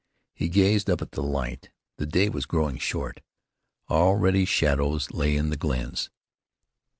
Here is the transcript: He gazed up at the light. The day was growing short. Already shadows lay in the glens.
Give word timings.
He 0.33 0.49
gazed 0.49 0.89
up 0.89 1.03
at 1.03 1.11
the 1.11 1.21
light. 1.21 1.69
The 1.97 2.07
day 2.07 2.27
was 2.27 2.47
growing 2.47 2.79
short. 2.79 3.21
Already 3.87 4.45
shadows 4.45 5.11
lay 5.11 5.35
in 5.37 5.51
the 5.51 5.55
glens. 5.57 6.09